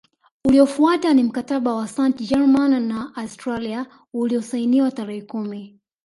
Uliofuata 0.45 1.13
ni 1.13 1.23
Mkataba 1.23 1.73
wa 1.75 1.87
Sant 1.87 2.21
Germain 2.21 2.79
na 2.87 3.15
Austria 3.15 3.85
uliosainiwa 4.13 4.91
tarehe 4.91 5.21
kumi 5.21 5.79